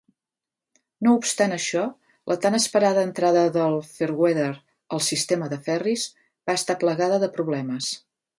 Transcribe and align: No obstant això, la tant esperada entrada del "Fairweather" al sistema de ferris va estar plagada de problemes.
No 1.07 1.11
obstant 1.17 1.51
això, 1.57 1.83
la 2.31 2.37
tant 2.45 2.57
esperada 2.59 3.03
entrada 3.09 3.43
del 3.59 3.77
"Fairweather" 3.91 4.49
al 4.97 5.05
sistema 5.11 5.51
de 5.53 5.61
ferris 5.69 6.09
va 6.51 6.57
estar 6.63 6.79
plagada 6.87 7.23
de 7.27 7.33
problemes. 7.39 7.93